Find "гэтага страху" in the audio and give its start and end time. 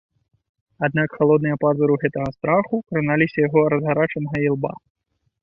2.05-2.81